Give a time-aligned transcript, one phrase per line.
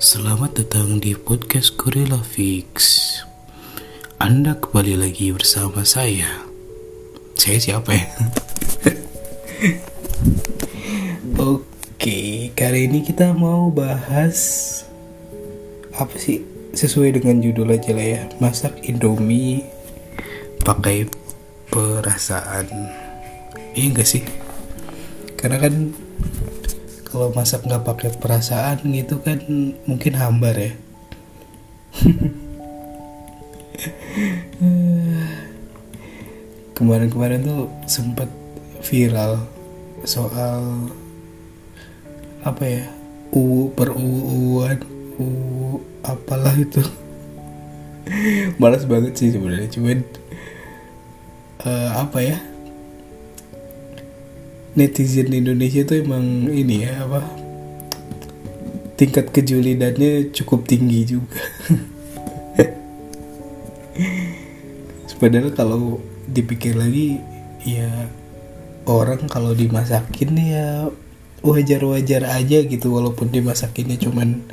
[0.00, 2.72] Selamat datang di podcast Gorilla Fix.
[4.16, 6.48] Anda kembali lagi bersama saya.
[7.36, 8.08] Saya siapa ya?
[11.52, 14.40] Oke, kali ini kita mau bahas
[15.92, 16.48] apa sih?
[16.72, 18.24] Sesuai dengan judul aja lah ya.
[18.40, 19.68] Masak Indomie
[20.64, 21.12] pakai
[21.68, 22.72] perasaan.
[23.76, 24.24] Iya enggak sih?
[25.36, 25.92] Karena kan
[27.10, 29.42] kalau masak nggak pakai perasaan gitu kan
[29.84, 30.72] mungkin hambar ya.
[36.78, 38.30] Kemarin-kemarin tuh sempat
[38.86, 39.42] viral
[40.06, 40.88] soal
[42.40, 42.88] apa ya
[43.36, 44.80] u per uuan
[45.20, 45.28] u
[46.06, 46.80] apalah itu.
[48.56, 50.06] Malas banget sih sebenarnya cuman
[51.66, 52.38] uh, apa ya
[54.78, 57.40] netizen Indonesia tuh emang ini ya apa
[59.00, 61.40] tingkat kejulidannya cukup tinggi juga.
[65.20, 67.16] Padahal kalau dipikir lagi
[67.64, 67.88] ya
[68.84, 70.92] orang kalau dimasakin ya
[71.40, 74.44] wajar-wajar aja gitu walaupun dimasakinnya cuman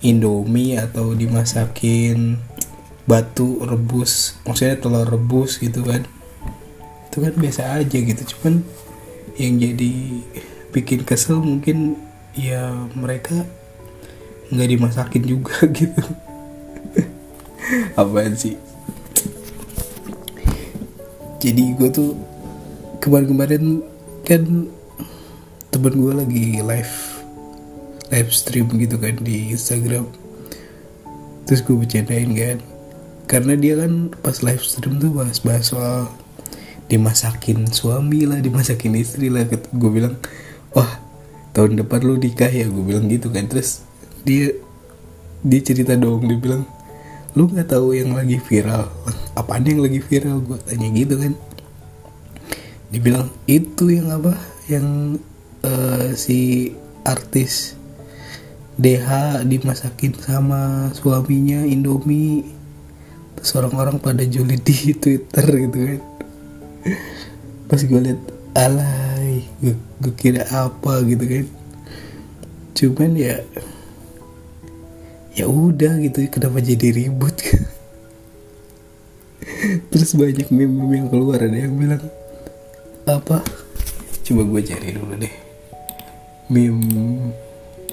[0.00, 2.40] indomie atau dimasakin
[3.04, 6.08] batu rebus maksudnya telur rebus gitu kan.
[7.12, 8.64] Itu kan biasa aja gitu cuman
[9.36, 9.92] yang jadi
[10.72, 12.00] bikin kesel mungkin
[12.32, 13.44] ya mereka
[14.52, 16.04] nggak dimasakin juga gitu.
[17.96, 18.56] Apaan sih?
[21.42, 22.14] Jadi gue tuh
[23.02, 23.82] kemarin-kemarin
[24.22, 24.68] kan
[25.72, 26.94] temen gue lagi live
[28.12, 30.06] live stream gitu kan di Instagram.
[31.48, 32.58] Terus gue bercandain kan.
[33.26, 36.12] Karena dia kan pas live stream tuh bahas-bahas soal
[36.92, 39.48] dimasakin suami lah dimasakin istri lah.
[39.48, 40.20] Gue bilang
[40.76, 41.00] wah
[41.56, 42.68] tahun depan lu nikah ya?
[42.68, 43.48] Gue bilang gitu kan.
[43.48, 43.80] Terus
[44.28, 44.52] dia
[45.40, 46.68] dia cerita dong dia bilang
[47.32, 48.92] lu nggak tahu yang lagi viral
[49.32, 50.44] apa yang lagi viral?
[50.44, 51.32] Gue tanya gitu kan.
[52.92, 54.36] Dia bilang itu yang apa?
[54.68, 55.16] Yang
[55.64, 56.70] uh, si
[57.08, 57.72] artis
[58.76, 62.44] DH dimasakin sama suaminya Indomie.
[63.40, 66.11] Terus orang-orang pada julid di Twitter gitu kan
[67.70, 68.20] pas gue liat
[68.52, 71.46] alay gue, kira apa gitu kan.
[72.76, 73.40] Cuman ya
[75.32, 77.32] ya udah gitu kenapa jadi ribut?
[79.94, 82.02] Terus banyak meme-meme yang keluar ada yang bilang
[83.06, 83.40] apa?
[84.22, 85.34] Coba gue cari dulu deh.
[86.52, 87.32] Meme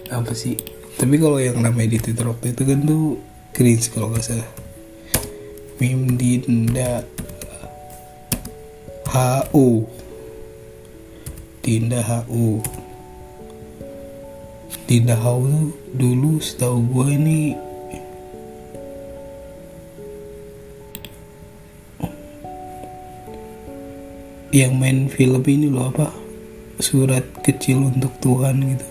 [0.10, 0.58] apa sih?
[1.00, 3.22] Tapi kalau yang namanya di twitter waktu itu kan tuh
[3.56, 4.50] cringe kalau nggak salah.
[5.80, 7.08] Meme dinda
[9.10, 9.90] HU
[11.66, 12.62] Dinda HU
[14.86, 17.40] Dinda HU dulu setahu gue ini
[24.50, 26.10] yang main film ini loh apa?
[26.82, 28.88] Surat kecil untuk Tuhan gitu.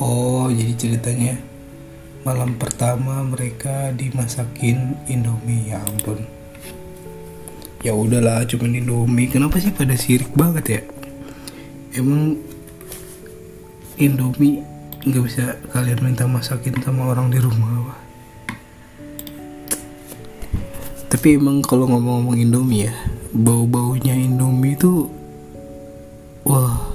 [0.00, 1.53] Oh jadi ceritanya
[2.24, 6.24] malam pertama mereka dimasakin Indomie ya ampun.
[7.84, 9.28] Ya udahlah cuma Indomie.
[9.28, 10.80] Kenapa sih pada sirik banget ya?
[11.94, 12.40] Emang
[14.00, 14.64] Indomie
[15.04, 17.94] nggak bisa kalian minta masakin sama orang di rumah apa
[21.12, 22.94] tapi emang kalau ngomong-ngomong Indomie ya
[23.36, 25.12] bau-baunya Indomie itu
[26.48, 26.93] wah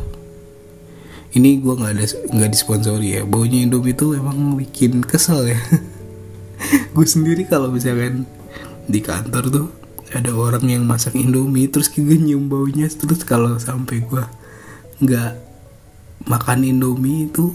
[1.38, 3.22] ini gue nggak ada nggak disponsori ya.
[3.22, 5.60] Baunya Indomie itu emang bikin kesel ya.
[6.96, 8.26] Gue sendiri kalau misalkan
[8.90, 9.68] di kantor tuh
[10.10, 14.24] ada orang yang masak Indomie terus gue nyium baunya terus kalau sampai gue
[15.06, 15.31] nggak
[16.26, 17.54] makan Indomie itu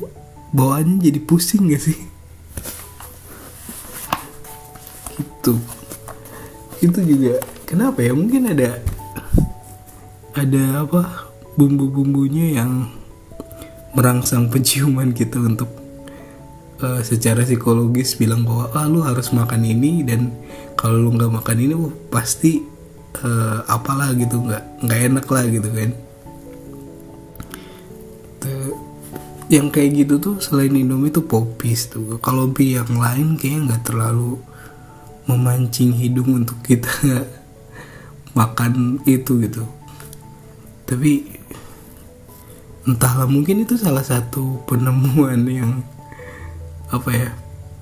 [0.55, 1.99] bawaannya jadi pusing gak sih?
[5.19, 5.59] Itu
[6.79, 8.15] itu juga kenapa ya?
[8.15, 8.79] Mungkin ada
[10.39, 11.29] ada apa
[11.59, 13.04] bumbu-bumbunya yang
[13.95, 15.71] merangsang penciuman kita untuk
[16.83, 20.35] uh, secara psikologis bilang bahwa ah lu harus makan ini dan
[20.75, 22.63] kalau lu nggak makan ini uh, pasti
[23.23, 25.91] uh, apalah gitu nggak nggak enak lah gitu kan.
[29.55, 32.17] Yang kayak gitu tuh selain Indomie tuh popis tuh.
[32.19, 34.41] Kalau mie yang lain kayaknya nggak terlalu
[35.29, 36.91] memancing hidung untuk kita
[38.39, 39.69] makan itu gitu.
[40.89, 41.34] Tapi
[42.85, 45.81] entahlah mungkin itu salah satu penemuan yang
[46.93, 47.31] apa ya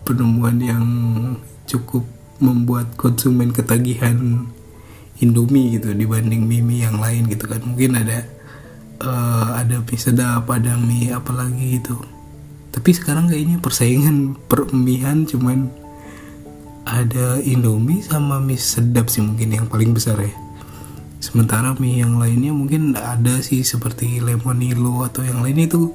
[0.07, 0.85] penemuan yang
[1.67, 2.07] cukup
[2.43, 4.47] membuat konsumen ketagihan
[5.23, 7.63] Indomie gitu dibanding mie yang lain gitu kan.
[7.63, 8.27] Mungkin ada
[9.03, 11.95] uh, ada mie sedap ada mie apalagi gitu.
[12.75, 15.71] Tapi sekarang kayaknya persaingan permihan cuman
[16.83, 20.35] ada Indomie sama mie sedap sih mungkin yang paling besar ya
[21.23, 25.95] sementara mie yang lainnya mungkin ada sih seperti lemonilo atau yang lain itu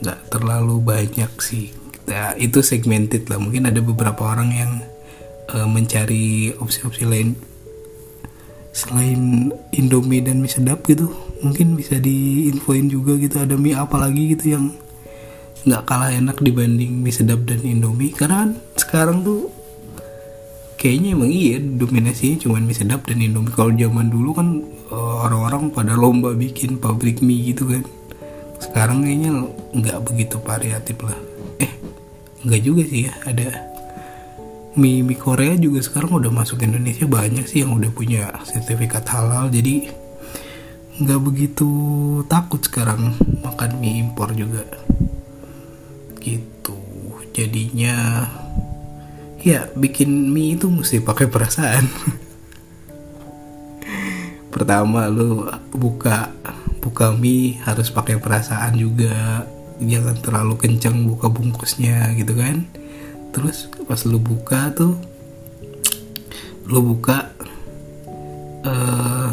[0.00, 1.76] nggak terlalu banyak sih.
[2.08, 3.36] Nah, itu segmented lah.
[3.36, 4.72] Mungkin ada beberapa orang yang
[5.52, 7.36] uh, mencari opsi-opsi lain.
[8.72, 11.08] Selain Indomie dan mie sedap gitu
[11.40, 14.72] mungkin bisa diinfoin juga gitu ada mie apa lagi gitu yang
[15.64, 18.12] nggak kalah enak dibanding mie sedap dan Indomie.
[18.16, 19.52] Karena kan sekarang tuh
[20.76, 23.52] kayaknya emang iya dominasinya cuma mie sedap dan Indomie.
[23.52, 24.48] Kalau zaman dulu kan
[24.92, 27.82] eh, orang-orang pada lomba bikin pabrik mie gitu kan.
[28.60, 31.18] Sekarang kayaknya nggak begitu variatif lah.
[31.60, 31.72] Eh
[32.44, 33.48] nggak juga sih ya ada
[34.76, 37.08] mie mie Korea juga sekarang udah masuk Indonesia.
[37.08, 39.48] Banyak sih yang udah punya sertifikat halal.
[39.48, 39.88] Jadi
[40.96, 41.68] nggak begitu
[42.28, 44.64] takut sekarang makan mie impor juga.
[46.20, 46.76] Gitu.
[47.36, 48.24] Jadinya
[49.40, 51.84] ya bikin mie itu mesti pakai perasaan.
[54.54, 55.44] Pertama lu
[55.74, 56.32] buka
[56.80, 59.44] buka mie harus pakai perasaan juga.
[59.76, 62.64] Jangan terlalu kencang buka bungkusnya gitu kan?
[63.36, 64.96] Terus pas lu buka tuh
[66.66, 67.30] lu buka
[68.66, 69.30] uh,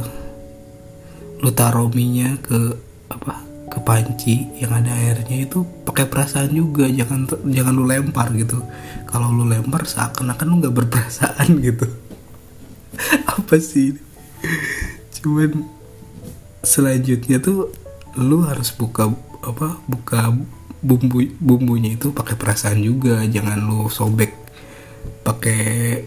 [1.41, 2.77] lu taruh mie ke
[3.09, 6.85] apa ke panci yang ada airnya itu pakai perasaan juga.
[6.85, 8.61] Jangan jangan lu lempar gitu.
[9.09, 11.89] Kalau lu lempar seakan-akan lu nggak berperasaan gitu.
[13.25, 13.97] Apa sih
[15.23, 15.65] cuman
[16.61, 17.71] selanjutnya tuh
[18.19, 19.07] lu harus buka
[19.39, 20.35] apa buka
[20.83, 23.25] bumbu bumbunya itu pakai perasaan juga.
[23.25, 24.37] Jangan lu sobek
[25.25, 26.05] pakai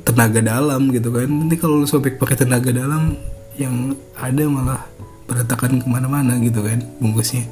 [0.00, 1.28] tenaga dalam gitu kan.
[1.28, 3.20] Nanti kalau lu sobek pakai tenaga dalam
[3.60, 4.82] yang ada malah
[5.32, 7.48] berantakan ke mana-mana gitu kan bungkusnya.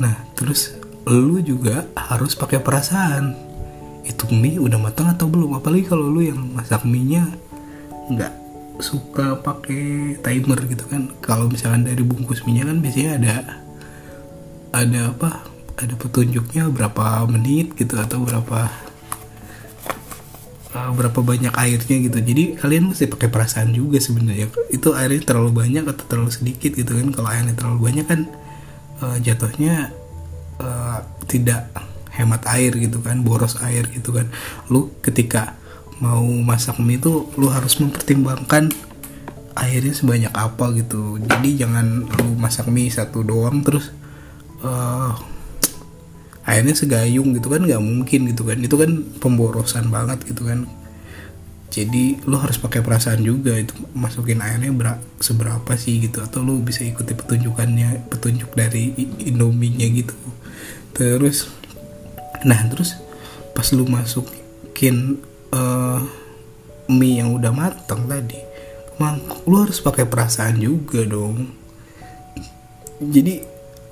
[0.00, 0.72] Nah terus
[1.04, 3.36] lu juga harus pakai perasaan.
[4.02, 5.60] Itu mie udah matang atau belum?
[5.60, 7.28] Apalagi kalau lu yang masak mie nya
[8.08, 8.32] nggak
[8.80, 11.12] suka pakai timer gitu kan.
[11.20, 13.34] Kalau misalkan dari bungkus mie nya kan biasanya ada
[14.72, 15.30] ada apa?
[15.76, 18.91] Ada petunjuknya berapa menit gitu atau berapa
[20.72, 22.18] uh, berapa banyak airnya gitu.
[22.18, 24.48] Jadi kalian mesti pakai perasaan juga sebenarnya.
[24.72, 27.08] Itu airnya terlalu banyak atau terlalu sedikit gitu kan.
[27.12, 28.20] Kalau airnya terlalu banyak kan
[29.04, 29.92] uh, jatuhnya
[30.60, 31.70] uh, tidak
[32.12, 34.28] hemat air gitu kan boros air gitu kan.
[34.68, 35.56] Lu ketika
[36.02, 38.68] mau masak mie itu lu harus mempertimbangkan
[39.54, 41.20] airnya sebanyak apa gitu.
[41.20, 43.92] Jadi jangan lu masak mie satu doang terus
[44.64, 45.14] uh,
[46.52, 48.60] akhirnya segayung gitu kan nggak mungkin gitu kan.
[48.60, 50.68] Itu kan pemborosan banget gitu kan.
[51.72, 56.60] Jadi lo harus pakai perasaan juga itu masukin airnya ber seberapa sih gitu atau lo
[56.60, 58.92] bisa ikuti petunjukannya petunjuk dari
[59.24, 60.12] indominya gitu.
[60.92, 61.48] Terus
[62.44, 63.00] nah terus
[63.56, 65.24] pas lo masukin
[65.56, 66.04] uh,
[66.92, 68.36] mie yang udah matang tadi
[69.00, 71.48] mangkok lo harus pakai perasaan juga dong.
[73.00, 73.40] Jadi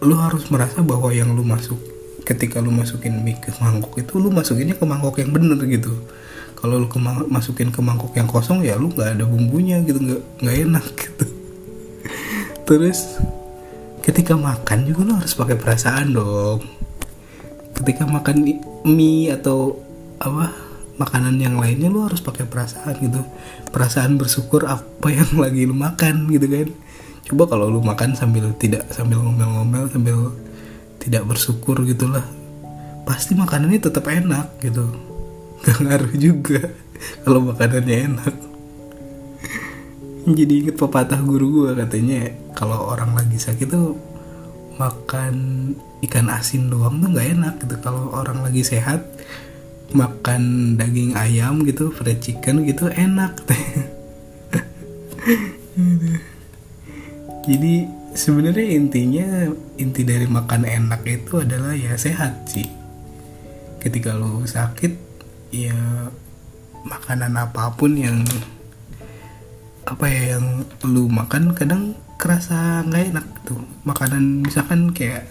[0.04, 1.80] lo harus merasa bahwa yang lo masuk
[2.24, 5.92] ketika lu masukin mie ke mangkok itu lu masukinnya ke mangkok yang bener gitu.
[6.60, 10.22] Kalau lu ke masukin ke mangkok yang kosong ya lu nggak ada bumbunya gitu nggak
[10.44, 11.26] nggak enak gitu.
[12.68, 13.18] Terus
[14.04, 16.60] ketika makan juga lu harus pakai perasaan dong.
[17.74, 18.44] Ketika makan
[18.84, 19.80] mie atau
[20.20, 20.52] apa
[21.00, 23.24] makanan yang lainnya lu harus pakai perasaan gitu.
[23.72, 26.68] Perasaan bersyukur apa yang lagi lu makan gitu kan.
[27.24, 30.34] Coba kalau lu makan sambil tidak sambil ngomel-ngomel sambil
[31.00, 32.22] tidak bersyukur gitulah.
[33.08, 34.84] Pasti makanannya tetap enak gitu.
[35.64, 36.60] Gak ngaruh juga
[37.24, 38.34] kalau makanannya enak.
[40.20, 43.96] Jadi inget pepatah guru gue katanya kalau orang lagi sakit tuh
[44.76, 45.34] makan
[46.04, 47.76] ikan asin doang tuh nggak enak gitu.
[47.80, 49.00] Kalau orang lagi sehat
[49.90, 53.32] makan daging ayam gitu fried chicken gitu enak.
[57.48, 59.26] Jadi sebenarnya intinya
[59.78, 62.66] inti dari makan enak itu adalah ya sehat sih.
[63.80, 64.92] Ketika lo sakit
[65.54, 66.10] ya
[66.84, 68.24] makanan apa pun yang
[69.88, 70.46] apa ya yang
[70.86, 73.62] lu makan kadang kerasa nggak enak tuh.
[73.86, 75.26] Makanan misalkan kayak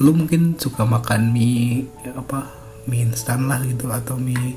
[0.00, 1.86] lu mungkin suka makan mie
[2.16, 2.50] apa
[2.88, 4.56] mie instan lah gitu atau mie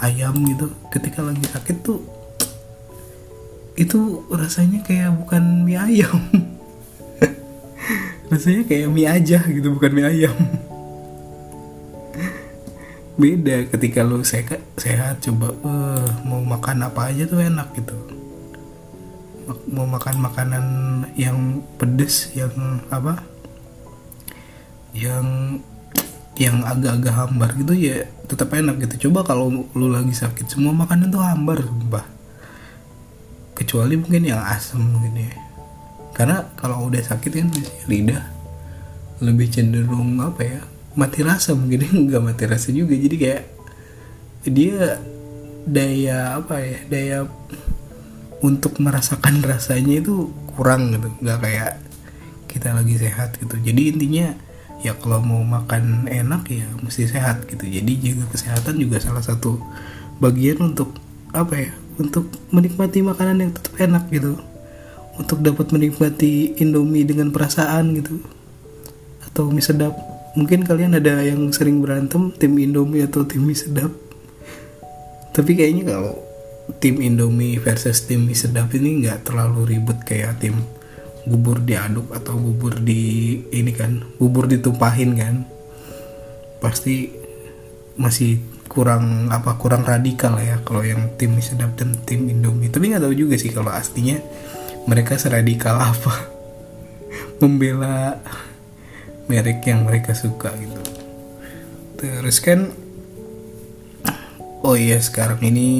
[0.00, 0.70] ayam gitu.
[0.92, 2.00] Ketika lagi sakit tuh
[3.78, 6.20] itu rasanya kayak bukan mie ayam
[8.30, 10.36] rasanya kayak mie aja gitu bukan mie ayam.
[13.18, 17.98] Beda ketika lu sehat sehat coba uh, mau makan apa aja tuh enak gitu.
[19.66, 20.64] Mau makan makanan
[21.18, 22.54] yang pedes yang
[22.86, 23.18] apa
[24.94, 25.58] yang
[26.38, 29.10] yang agak-agak hambar gitu ya tetap enak gitu.
[29.10, 32.06] Coba kalau lu lagi sakit semua makanan tuh hambar sumpah.
[33.58, 35.49] Kecuali mungkin yang asam mungkin ya
[36.20, 37.48] karena kalau udah sakit kan
[37.88, 38.20] lidah
[39.24, 40.60] lebih cenderung apa ya
[40.92, 41.80] mati rasa mungkin.
[42.12, 42.92] Nggak mati rasa juga.
[42.92, 43.42] Jadi kayak
[44.44, 45.00] dia
[45.64, 47.18] daya apa ya daya
[48.44, 51.08] untuk merasakan rasanya itu kurang gitu.
[51.24, 51.72] Nggak kayak
[52.52, 53.56] kita lagi sehat gitu.
[53.56, 54.36] Jadi intinya
[54.84, 57.64] ya kalau mau makan enak ya mesti sehat gitu.
[57.64, 59.56] Jadi jaga kesehatan juga salah satu
[60.20, 61.00] bagian untuk
[61.32, 64.36] apa ya untuk menikmati makanan yang tetap enak gitu
[65.16, 68.20] untuk dapat menikmati Indomie dengan perasaan gitu.
[69.26, 69.96] Atau mie sedap.
[70.38, 73.90] Mungkin kalian ada yang sering berantem tim Indomie atau tim mie sedap.
[75.34, 76.14] Tapi kayaknya kalau
[76.78, 80.54] tim Indomie versus tim mie sedap ini nggak terlalu ribet kayak tim
[81.26, 85.34] bubur diaduk atau bubur di ini kan bubur ditumpahin kan.
[86.62, 87.10] Pasti
[87.98, 88.38] masih
[88.70, 92.70] kurang apa kurang radikal ya kalau yang tim sedap dan tim Indomie.
[92.70, 94.22] Tapi nggak tahu juga sih kalau aslinya
[94.88, 96.14] mereka seradikal apa
[97.40, 98.20] membela
[99.26, 100.82] merek yang mereka suka gitu
[102.00, 102.72] terus kan
[104.60, 105.70] oh iya sekarang ini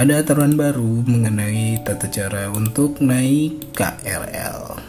[0.00, 4.80] ada aturan baru mengenai tata cara untuk naik KRL.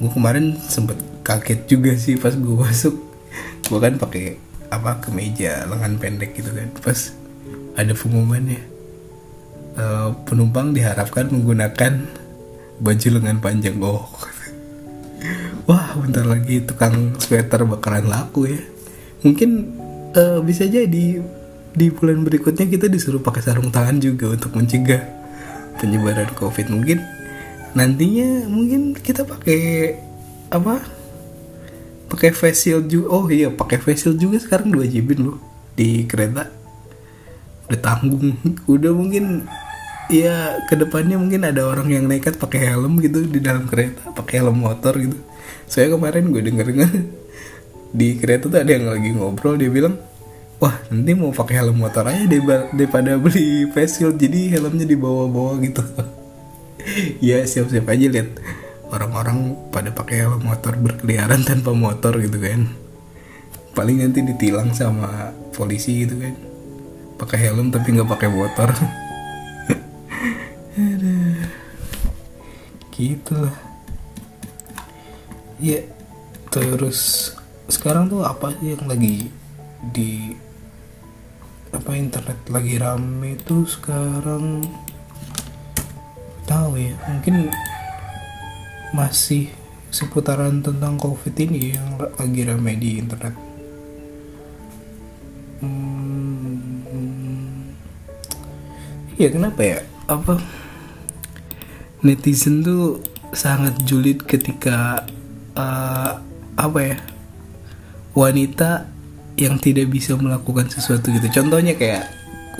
[0.00, 2.96] Gue kemarin sempet kaget juga sih pas gue masuk.
[3.68, 4.40] Gue kan pakai
[4.72, 6.72] apa kemeja lengan pendek gitu kan.
[6.80, 7.12] Pas
[7.76, 8.69] ada pengumumannya
[9.80, 12.04] uh, penumpang diharapkan menggunakan
[12.84, 13.80] baju lengan panjang.
[13.80, 14.04] Oh,
[15.64, 18.60] wah bentar lagi tukang sweater bakalan laku ya.
[19.24, 19.50] Mungkin
[20.12, 21.24] uh, bisa jadi
[21.70, 25.06] di bulan berikutnya kita disuruh pakai sarung tangan juga untuk mencegah
[25.78, 26.98] penyebaran covid mungkin
[27.78, 29.94] nantinya mungkin kita pakai
[30.50, 30.82] apa
[32.10, 35.38] pakai face shield juga oh iya pakai face shield juga sekarang dua jibin loh
[35.78, 36.50] di kereta
[37.70, 38.34] udah tanggung
[38.74, 39.46] udah mungkin
[40.10, 44.42] ya ke depannya mungkin ada orang yang nekat pakai helm gitu di dalam kereta pakai
[44.42, 45.16] helm motor gitu.
[45.70, 46.90] Saya kemarin gue denger dengar
[47.98, 49.94] di kereta tuh ada yang lagi ngobrol dia bilang
[50.58, 52.26] wah nanti mau pakai helm motor aja
[52.74, 55.82] daripada beli face shield jadi helmnya dibawa-bawa gitu.
[57.20, 58.40] Ya siap-siap aja lihat
[58.88, 62.72] orang-orang pada pakai helm motor berkeliaran tanpa motor gitu kan.
[63.76, 66.34] Paling nanti ditilang sama polisi gitu kan.
[67.20, 68.72] Pakai helm tapi nggak pakai motor
[72.90, 73.56] gitu lah
[75.56, 75.80] ya
[76.52, 77.32] terus
[77.70, 79.30] sekarang tuh apa sih yang lagi
[79.80, 80.36] di
[81.70, 84.66] apa internet lagi rame tuh sekarang?
[86.44, 87.46] Tahu ya mungkin
[88.90, 89.54] masih
[89.94, 93.34] seputaran tentang covid ini yang lagi rame di internet.
[95.62, 96.58] Hmm,
[99.14, 99.78] ya kenapa ya?
[100.10, 100.42] Apa
[102.00, 105.04] netizen tuh sangat julid ketika
[105.54, 106.18] uh,
[106.56, 106.96] apa ya
[108.16, 108.90] wanita
[109.38, 111.28] yang tidak bisa melakukan sesuatu gitu.
[111.30, 112.10] Contohnya kayak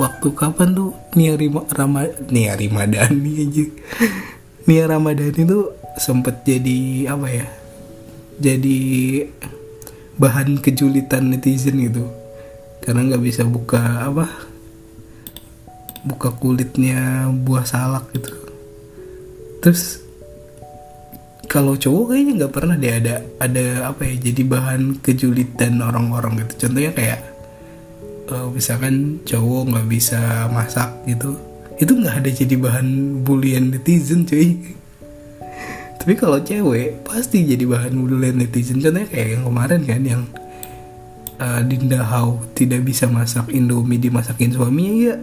[0.00, 3.64] waktu kapan tuh Nia Rima, Rama, Nia Ramadhani aja
[4.68, 7.46] Nia Ramadhani tuh sempet jadi apa ya
[8.40, 8.78] jadi
[10.16, 12.08] bahan kejulitan netizen gitu.
[12.80, 14.24] Karena nggak bisa buka apa
[16.00, 18.39] buka kulitnya buah salak gitu
[19.60, 20.00] terus
[21.50, 26.66] kalau cowok kayaknya nggak pernah deh ada ada apa ya jadi bahan kejulitan orang-orang gitu.
[26.66, 27.20] Contohnya kayak
[28.30, 31.34] uh, misalkan cowok nggak bisa masak gitu
[31.80, 32.86] itu nggak ada jadi bahan
[33.26, 34.78] bulian netizen cuy.
[36.00, 38.78] Tapi kalau cewek pasti jadi bahan bulian netizen.
[38.78, 40.22] Contohnya kayak yang kemarin kan yang
[41.40, 45.16] uh, Dinda Hau tidak bisa masak Indomie dimasakin suaminya ya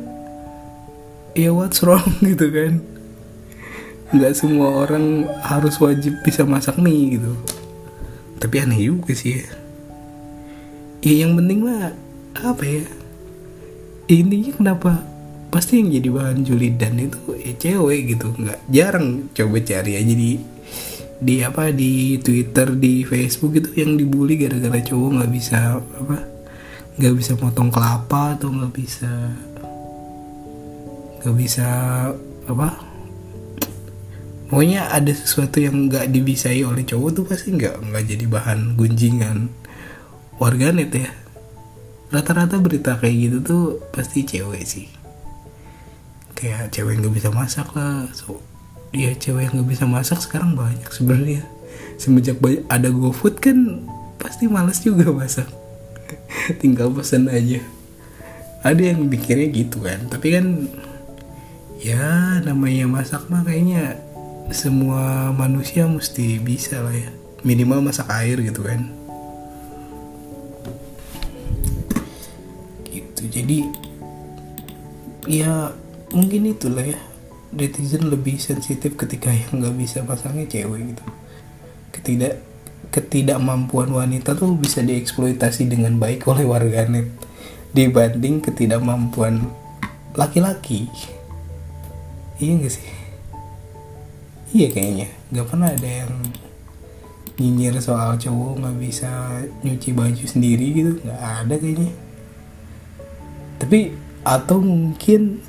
[1.37, 2.96] ya what's wrong gitu kan
[4.07, 7.35] nggak semua orang harus wajib bisa masak mie gitu.
[8.39, 9.47] Tapi aneh juga sih ya.
[11.03, 11.91] Ya yang penting mah
[12.39, 12.85] apa ya?
[14.07, 14.91] Intinya kenapa?
[15.51, 18.31] Pasti yang jadi bahan julidan itu ya cewek gitu.
[18.37, 19.27] Nggak jarang.
[19.35, 20.31] Coba cari aja di
[21.17, 26.17] di apa di Twitter di Facebook itu yang dibully gara-gara cowok nggak bisa apa
[27.01, 29.09] nggak bisa potong kelapa atau nggak bisa
[31.25, 31.67] nggak bisa
[32.45, 32.86] apa
[34.47, 39.51] pokoknya ada sesuatu yang nggak dibisai oleh cowok tuh pasti nggak nggak jadi bahan gunjingan
[40.39, 41.09] warganet ya.
[42.07, 44.87] Rata-rata berita kayak gitu tuh pasti cewek sih.
[46.31, 48.39] Kayak cewek nggak bisa masak lah so
[48.95, 51.43] ya cewek yang nggak bisa masak sekarang banyak sebenarnya.
[51.99, 53.83] Semenjak banyak ada GoFood kan
[54.15, 55.51] pasti males juga masak.
[56.63, 57.59] Tinggal pesen aja.
[58.63, 60.71] Ada yang mikirnya gitu kan tapi kan
[61.77, 64.06] ya namanya masak mah kayaknya
[64.51, 67.09] semua manusia mesti bisa lah ya.
[67.43, 68.87] Minimal masak air gitu kan.
[72.87, 73.67] Gitu jadi
[75.27, 75.75] ya
[76.15, 76.99] mungkin itulah ya.
[77.47, 81.03] Netizen lebih sensitif ketika yang nggak bisa masaknya cewek gitu.
[81.95, 82.43] Ketidak
[82.91, 87.11] ketidakmampuan wanita tuh bisa dieksploitasi dengan baik oleh warganet
[87.75, 89.43] dibanding ketidakmampuan
[90.15, 90.87] laki-laki.
[92.37, 93.06] Iya gak sih
[94.57, 95.07] iya kayaknya.
[95.29, 96.13] Nggak pernah ada yang
[97.37, 99.09] nyinyir soal cowok nggak bisa
[99.61, 100.91] nyuci baju sendiri gitu.
[101.05, 101.93] Nggak ada kayaknya.
[103.61, 103.79] Tapi
[104.25, 105.39] atau mungkin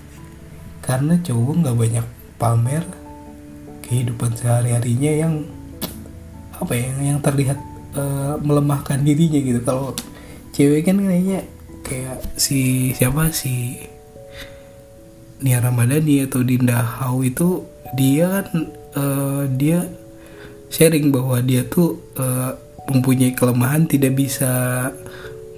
[0.85, 2.85] karena cowok nggak banyak pamer
[3.88, 5.35] kehidupan sehari harinya yang
[6.61, 7.59] apa ya yang terlihat
[7.97, 9.61] uh, melemahkan dirinya gitu.
[9.65, 9.97] Kalau
[10.53, 11.49] cewek kan kayaknya
[11.83, 13.33] kayak si siapa?
[13.33, 13.81] Si
[15.38, 17.62] Nia Ramadhani atau Dinda Hau itu
[17.95, 19.85] dia kan uh, dia
[20.68, 22.52] sharing bahwa dia tuh uh,
[22.88, 24.49] mempunyai kelemahan tidak bisa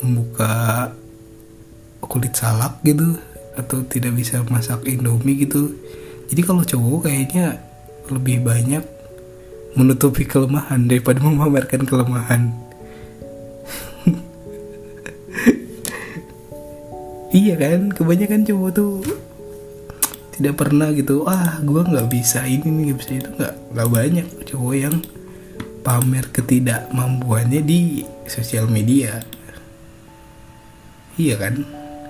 [0.02, 0.90] membuka
[2.02, 3.14] kulit salak gitu
[3.54, 5.76] atau tidak bisa masak indomie gitu.
[6.30, 7.58] Jadi kalau cowok kayaknya
[8.10, 8.82] lebih banyak
[9.78, 12.50] menutupi kelemahan daripada memamerkan kelemahan.
[17.30, 17.94] Iya kan?
[17.94, 19.06] Kebanyakan cowok tuh
[20.40, 23.28] tidak pernah gitu ah gue nggak bisa ini nih bisa itu.
[23.28, 24.96] Nggak nggak banyak cowok yang
[25.84, 29.20] pamer ketidakmampuannya di sosial media.
[31.20, 31.60] Iya kan?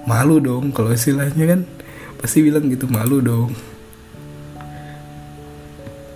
[0.07, 1.61] Malu dong kalau istilahnya kan.
[2.23, 3.51] Pasti bilang gitu malu dong.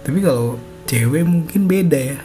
[0.06, 0.54] Tapi kalau
[0.86, 2.18] cewek mungkin beda ya.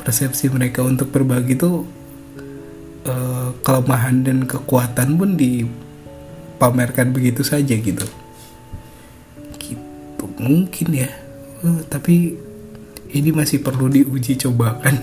[0.00, 1.84] Persepsi mereka untuk berbagi tuh
[3.04, 8.21] uh, kelemahan dan kekuatan pun dipamerkan begitu saja gitu
[10.42, 11.10] mungkin ya.
[11.62, 12.34] Uh, tapi
[13.14, 14.98] ini masih perlu diuji cobakan.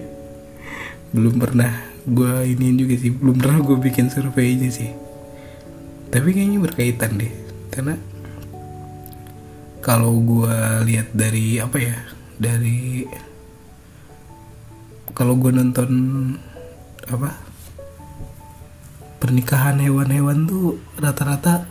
[1.14, 3.12] Belum pernah gue ini juga sih.
[3.12, 4.90] Belum pernah gue bikin survei aja sih.
[6.10, 7.32] Tapi kayaknya berkaitan deh.
[7.70, 7.94] Karena
[9.80, 11.96] kalau gue lihat dari apa ya
[12.36, 13.04] dari
[15.16, 15.90] kalau gue nonton
[17.08, 17.36] apa
[19.20, 21.68] pernikahan hewan-hewan tuh rata-rata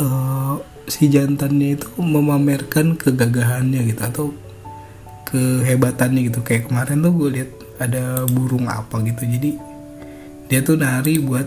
[0.00, 0.56] uh,
[0.90, 4.26] si jantannya itu memamerkan kegagahannya gitu atau
[5.30, 6.42] kehebatannya gitu.
[6.42, 7.50] Kayak kemarin tuh gue lihat
[7.80, 9.56] ada burung apa gitu jadi
[10.50, 11.46] dia tuh nari buat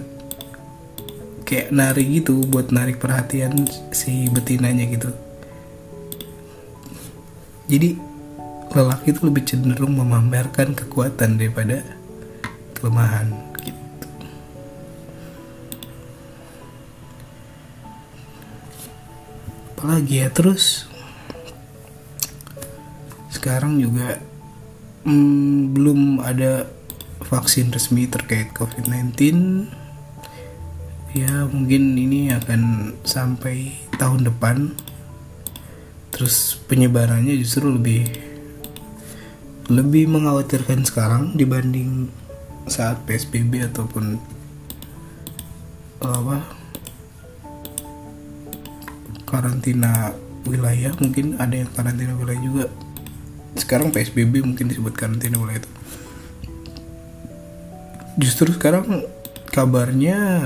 [1.43, 5.11] kayak nari gitu buat narik perhatian si betinanya gitu.
[7.67, 7.99] Jadi
[8.71, 11.83] lelaki itu lebih cenderung memamerkan kekuatan daripada
[12.79, 13.42] kelemahan
[19.83, 20.87] apalagi ya terus
[23.27, 24.15] sekarang juga
[25.03, 26.71] hmm, belum ada
[27.27, 29.11] vaksin resmi terkait COVID-19
[31.11, 34.71] ya mungkin ini akan sampai tahun depan.
[36.15, 38.07] Terus penyebarannya justru lebih
[39.67, 42.07] lebih mengkhawatirkan sekarang dibanding
[42.71, 44.15] saat PSBB ataupun
[45.99, 46.62] apa
[49.33, 50.13] karantina
[50.45, 52.65] wilayah mungkin ada yang karantina wilayah juga.
[53.57, 55.71] Sekarang PSBB mungkin disebut karantina wilayah itu.
[58.21, 59.09] Justru sekarang
[59.49, 60.45] kabarnya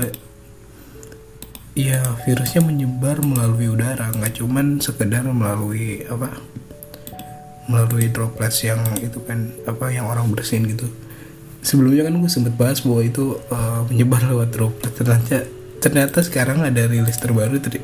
[1.76, 6.40] ya virusnya menyebar melalui udara nggak cuman sekedar melalui apa
[7.68, 10.88] melalui droplets yang itu kan apa yang orang bersin gitu.
[11.60, 14.92] Sebelumnya kan gue sempet bahas bahwa itu uh, menyebar lewat droplet.
[14.96, 15.44] Ternyata
[15.78, 17.78] ternyata sekarang ada rilis terbaru tadi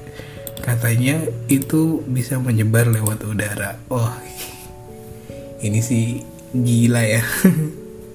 [0.64, 1.20] katanya
[1.52, 3.76] itu bisa menyebar lewat udara.
[3.92, 4.08] Oh
[5.60, 6.24] ini sih
[6.56, 7.20] gila ya.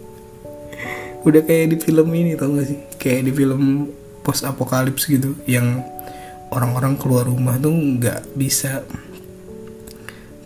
[1.27, 2.79] Udah kayak di film ini tau gak sih?
[2.97, 3.93] Kayak di film
[4.25, 5.85] post apokalips gitu yang
[6.49, 8.81] orang-orang keluar rumah tuh nggak bisa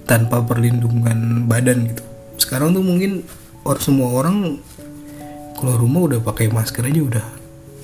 [0.04, 2.04] tanpa perlindungan badan gitu.
[2.36, 3.24] Sekarang tuh mungkin
[3.64, 4.60] or semua orang
[5.56, 7.28] keluar rumah udah pakai masker aja udah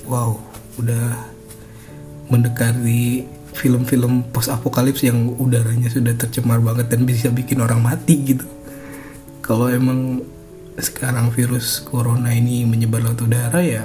[0.04, 0.36] wow
[0.76, 1.16] udah
[2.28, 8.46] mendekati film-film post apokalips yang udaranya sudah tercemar banget dan bisa bikin orang mati gitu.
[9.42, 10.22] Kalau emang
[10.80, 13.84] sekarang virus corona ini menyebar lewat udara ya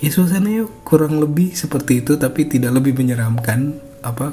[0.00, 4.32] ya suasananya kurang lebih seperti itu tapi tidak lebih menyeramkan apa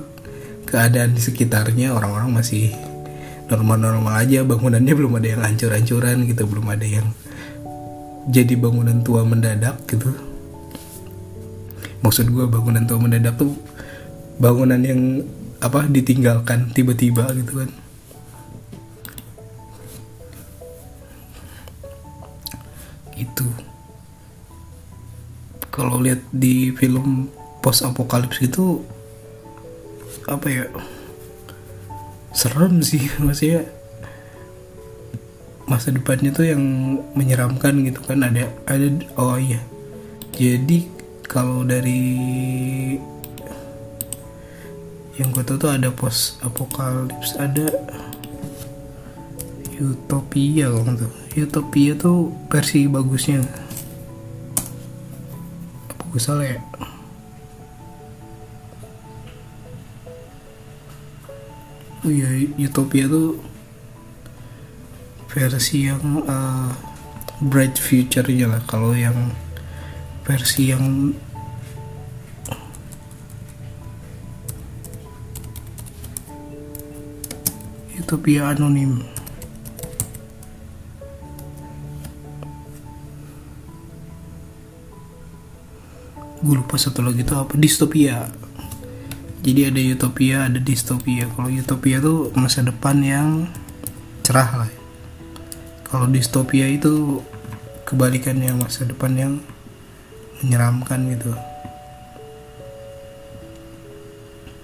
[0.68, 2.72] keadaan di sekitarnya orang-orang masih
[3.52, 7.08] normal-normal aja bangunannya belum ada yang hancur-hancuran gitu belum ada yang
[8.30, 10.14] jadi bangunan tua mendadak gitu.
[12.06, 13.58] Maksud gue bangunan tua mendadak tuh
[14.42, 15.22] bangunan yang
[15.62, 17.70] apa ditinggalkan tiba-tiba gitu kan.
[23.14, 23.46] Itu
[25.70, 27.30] kalau lihat di film
[27.62, 28.82] post apokalips gitu
[30.26, 30.66] apa ya
[32.34, 33.06] serem sih.
[33.22, 33.70] Maksudnya
[35.70, 36.64] masa depannya tuh yang
[37.14, 38.26] menyeramkan gitu kan.
[38.26, 38.90] Ada ada
[39.22, 39.62] oh iya.
[40.34, 40.90] Jadi
[41.30, 42.02] kalau dari
[45.20, 47.68] yang gue tahu tuh ada post apokalips ada
[49.82, 53.40] Utopia nggak tuh Utopia tuh versi bagusnya.
[55.88, 56.60] Apa gue ya?
[62.04, 63.40] Oh iya Utopia tuh
[65.32, 66.68] versi yang uh,
[67.40, 68.62] bright future-nya lah.
[68.68, 69.32] Kalau yang
[70.28, 71.16] versi yang
[78.12, 79.00] Utopia anonim.
[86.44, 88.28] Gue lupa satu lagi tuh apa distopia.
[89.48, 91.24] Jadi ada utopia ada distopia.
[91.32, 93.48] Kalau utopia tuh masa depan yang
[94.28, 94.72] cerah lah.
[95.88, 97.24] Kalau distopia itu
[97.88, 99.34] kebalikannya masa depan yang
[100.44, 101.32] menyeramkan gitu.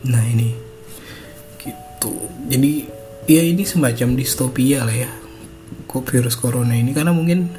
[0.03, 0.51] Nah ini.
[1.63, 2.11] Gitu.
[2.51, 2.96] Jadi
[3.27, 5.11] ya ini semacam distopia lah ya.
[5.85, 6.95] Kok virus corona ini?
[6.95, 7.51] Karena mungkin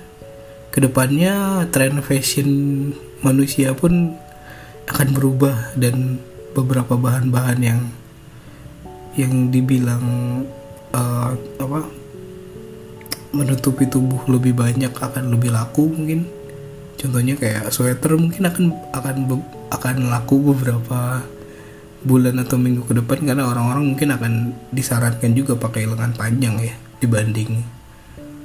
[0.72, 2.48] ke depannya tren fashion
[3.20, 4.16] manusia pun
[4.88, 6.16] akan berubah dan
[6.56, 7.80] beberapa bahan-bahan yang
[9.14, 10.04] yang dibilang
[10.96, 11.80] uh, apa
[13.36, 16.24] menutupi tubuh lebih banyak akan lebih laku mungkin.
[16.98, 18.64] Contohnya kayak sweater mungkin akan
[18.96, 19.16] akan
[19.70, 21.22] akan laku beberapa
[22.06, 24.32] bulan atau minggu ke depan karena orang-orang mungkin akan
[24.70, 27.58] disarankan juga pakai lengan panjang ya dibanding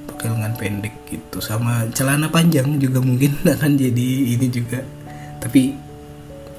[0.10, 1.38] pakai lengan pendek gitu.
[1.44, 4.08] Sama celana panjang juga mungkin akan jadi
[4.40, 4.80] ini juga.
[5.44, 5.76] Tapi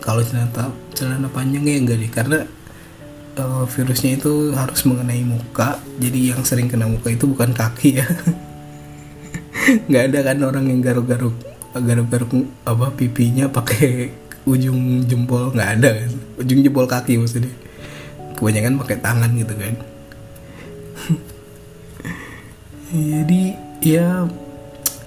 [0.04, 2.38] kalau celana celana panjang ya enggak deh karena
[3.40, 5.80] uh, virusnya itu harus mengenai muka.
[5.96, 8.06] Jadi yang sering kena muka itu bukan kaki ya.
[9.88, 11.34] Nggak ada kan orang yang garuk-garuk
[11.74, 12.30] garuk-garuk
[12.62, 15.90] apa pipinya pakai ujung jempol nggak ada.
[16.04, 17.52] Kan ujung jempol kaki maksudnya.
[18.36, 19.74] Kebanyakan pakai tangan gitu kan.
[22.94, 23.42] Jadi
[23.84, 24.28] ya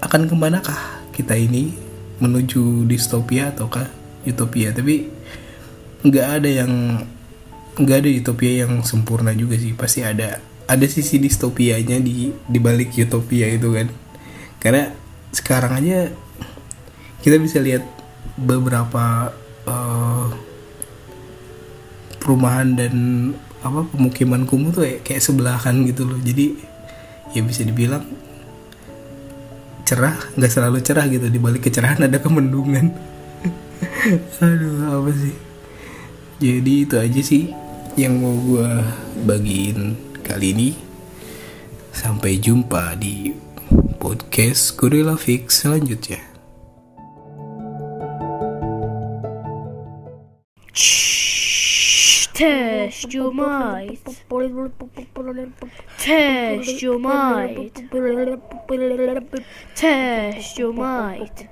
[0.02, 0.78] akan ke manakah
[1.14, 1.74] kita ini?
[2.18, 3.86] Menuju distopia ataukah
[4.26, 4.74] utopia?
[4.74, 5.06] Tapi
[6.02, 7.02] nggak ada yang
[7.78, 9.70] nggak ada utopia yang sempurna juga sih.
[9.78, 13.86] Pasti ada ada sisi distopianya di di balik utopia itu kan.
[14.58, 14.90] Karena
[15.30, 16.10] sekarang aja
[17.22, 17.97] kita bisa lihat
[18.38, 19.34] beberapa
[19.66, 20.30] uh,
[22.22, 22.94] perumahan dan
[23.58, 26.18] apa pemukiman kumuh tuh kayak, kayak sebelahan gitu loh.
[26.22, 26.54] Jadi
[27.34, 28.06] ya bisa dibilang
[29.82, 31.26] cerah nggak selalu cerah gitu.
[31.26, 32.94] Di balik kecerahan ada kemendungan.
[34.44, 35.36] Aduh apa sih?
[36.38, 37.50] Jadi itu aja sih
[37.98, 38.70] yang mau gue
[39.26, 40.70] bagiin kali ini.
[41.90, 43.34] Sampai jumpa di
[43.98, 46.27] podcast Gorilla Fix selanjutnya
[52.38, 53.98] Test your might.
[55.98, 57.72] Test your might.
[59.74, 61.48] Test your might.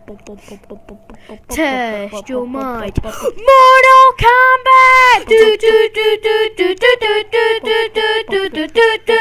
[1.48, 3.02] Test your might.
[3.02, 5.26] Mortal Kombat.
[5.26, 9.16] Do do do do do do do do do do do do do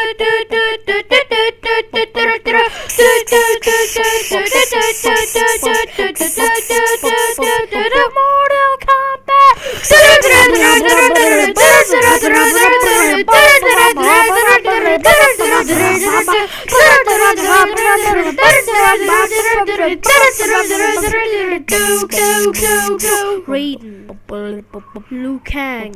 [25.11, 25.91] Liu Kang,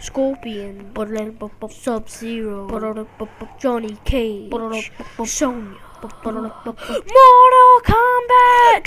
[0.00, 0.92] Scorpion,
[1.70, 2.66] Sub-Zero,
[3.60, 4.50] Johnny Cage,
[5.24, 5.76] Sonya.
[7.14, 8.86] Mortal Kombat!